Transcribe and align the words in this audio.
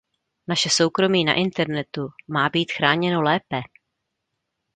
Naše 0.47 0.69
soukromí 0.69 1.23
na 1.25 1.33
internetu 1.33 2.07
má 2.27 2.49
být 2.49 2.71
chráněné 2.71 3.17
lépe. 3.17 3.61